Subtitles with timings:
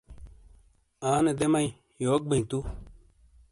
[1.11, 1.67] آنے دے مئی،
[2.03, 2.59] یوک بئیں توُ؟